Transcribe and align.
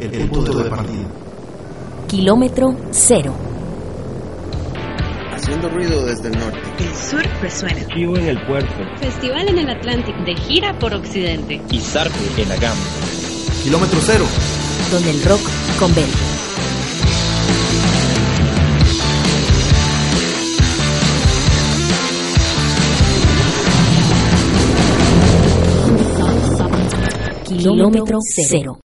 El 0.00 0.28
punto 0.28 0.58
de 0.58 0.70
partida. 0.70 1.06
Kilómetro 2.08 2.76
cero. 2.90 3.34
Haciendo 5.32 5.68
ruido 5.68 6.04
desde 6.06 6.28
el 6.28 6.38
norte. 6.38 6.60
El 6.78 6.94
sur 6.94 7.22
resuena. 7.40 7.86
Chivo 7.88 8.16
en 8.16 8.28
el 8.28 8.46
puerto. 8.46 8.74
Festival 8.98 9.48
en 9.48 9.58
el 9.58 9.70
Atlántico. 9.70 10.18
De 10.24 10.34
gira 10.34 10.78
por 10.78 10.94
Occidente. 10.94 11.60
Y 11.70 11.80
Zarpe 11.80 12.18
en 12.36 12.48
la 12.48 12.56
gama. 12.56 12.80
Kilómetro 13.62 14.00
cero. 14.02 14.24
Donde 14.90 15.10
el 15.10 15.22
rock 15.24 15.40
converge. 15.78 16.41
Kilómetro 27.58 28.18
cero. 28.20 28.81